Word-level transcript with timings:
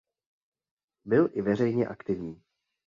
Byl 1.05 1.29
i 1.33 1.41
veřejně 1.41 1.87
aktivní. 1.87 2.43